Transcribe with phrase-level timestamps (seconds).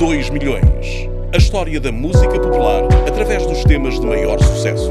[0.00, 1.10] 2 milhões.
[1.30, 4.90] A história da música popular através dos temas de maior sucesso.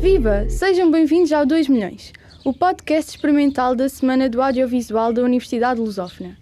[0.00, 0.48] Viva!
[0.48, 6.38] Sejam bem-vindos ao 2 milhões, o podcast experimental da Semana do Audiovisual da Universidade Lusófona.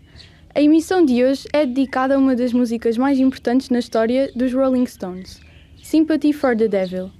[0.55, 4.55] A emissão de hoje é dedicada a uma das músicas mais importantes na história dos
[4.55, 5.41] Rolling Stones,
[5.83, 7.11] Sympathy for the Devil.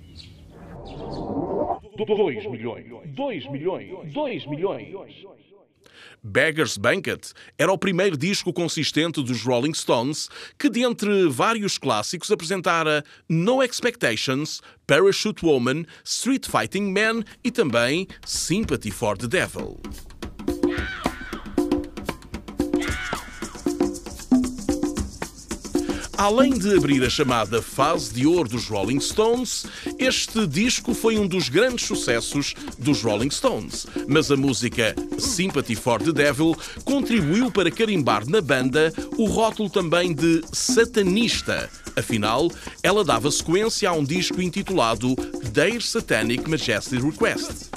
[1.97, 2.87] 2 milhões.
[3.17, 4.13] 2 milhões.
[4.13, 4.95] 2 milhões.
[6.23, 10.29] Beggar's Banquet era o primeiro disco consistente dos Rolling Stones
[10.59, 18.91] que, dentre vários clássicos, apresentara No Expectations, Parachute Woman, Street Fighting Man e também Sympathy
[18.91, 19.81] for the Devil.
[26.19, 29.67] Além de abrir a chamada fase de ouro dos Rolling Stones,
[29.99, 33.87] este disco foi um dos grandes sucessos dos Rolling Stones.
[34.09, 40.15] Mas a música Sympathy for the Devil contribuiu para carimbar na banda o rótulo também
[40.15, 41.69] de satanista.
[41.95, 42.51] Afinal,
[42.83, 45.15] ela dava sequência a um disco intitulado
[45.53, 47.76] Their Satanic Majesty Request.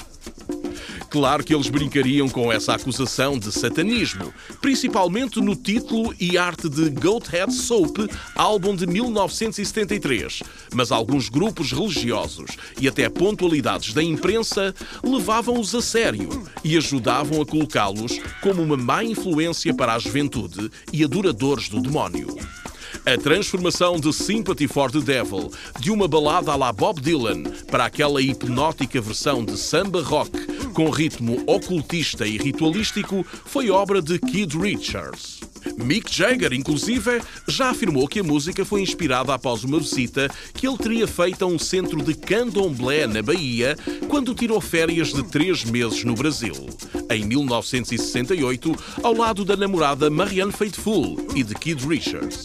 [1.10, 6.88] Claro que eles brincariam com essa acusação de satanismo, principalmente no título e arte de
[6.88, 7.98] Goathead Soap,
[8.36, 10.44] álbum de 1973.
[10.72, 14.72] Mas alguns grupos religiosos e até pontualidades da imprensa
[15.02, 16.28] levavam-os a sério
[16.62, 22.36] e ajudavam a colocá-los como uma má influência para a juventude e adoradores do demónio.
[23.06, 27.86] A transformação de Sympathy for the Devil de uma balada à la Bob Dylan para
[27.86, 30.30] aquela hipnótica versão de samba rock
[30.74, 35.40] com ritmo ocultista e ritualístico foi obra de Kid Richards.
[35.76, 40.78] Mick Jagger, inclusive, já afirmou que a música foi inspirada após uma visita que ele
[40.78, 43.76] teria feito a um centro de candomblé na Bahia
[44.08, 46.54] quando tirou férias de três meses no Brasil,
[47.10, 52.44] em 1968, ao lado da namorada Marianne Faithfull e de Kid Richards.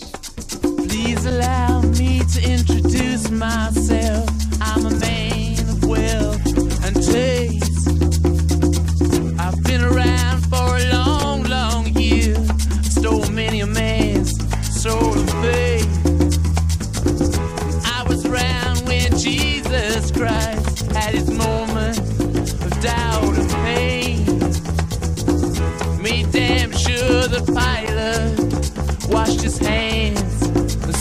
[0.87, 4.29] Please allow me to introduce myself.
[4.61, 6.45] I'm a man of wealth
[6.85, 7.87] and taste.
[9.39, 12.35] I've been around for a long, long year.
[12.83, 14.31] Stole many a man's
[14.81, 15.89] soul faith.
[17.97, 21.97] I was around when Jesus Christ had his moment
[22.65, 24.25] of doubt and pain.
[26.31, 30.34] Damn sure the pilot washed his hands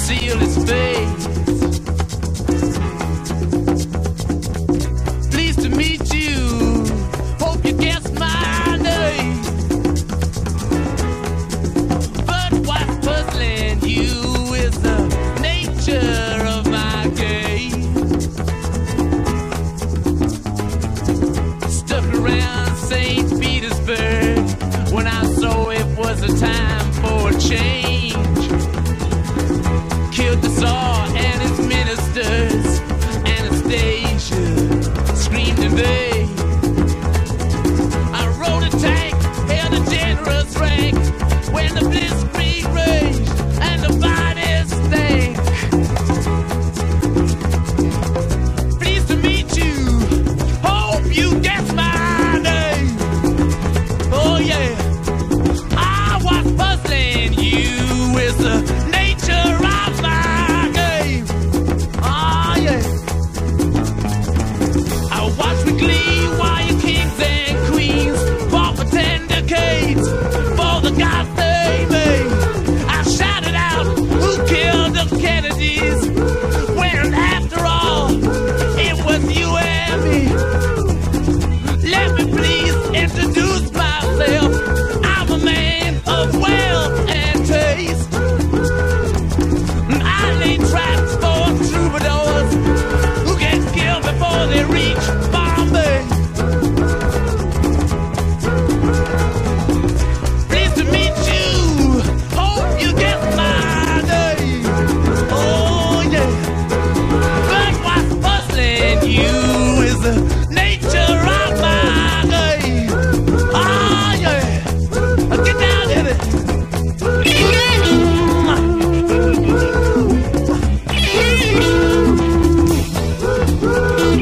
[0.05, 1.24] seal his face.
[30.15, 30.54] killed the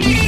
[0.00, 0.21] you.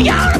[0.00, 0.39] Yeah.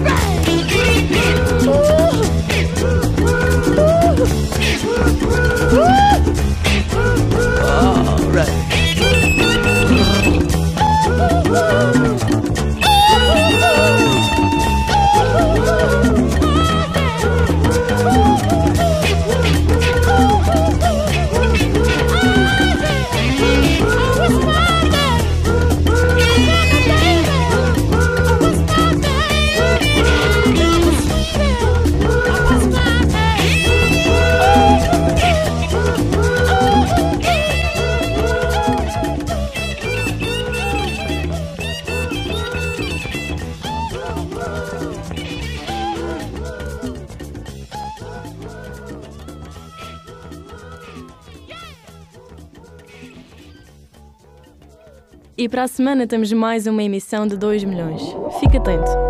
[55.41, 58.03] E para a semana temos mais uma emissão de 2 milhões.
[58.41, 59.10] Fique atento.